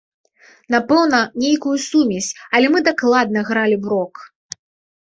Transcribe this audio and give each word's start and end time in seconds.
Напэўна, 0.75 1.19
нейкую 1.43 1.75
сумесь, 1.89 2.31
але 2.57 2.67
мы 2.77 2.85
дакладна 2.89 3.39
гралі 3.53 3.77
б 3.87 3.97
рок! 3.97 4.13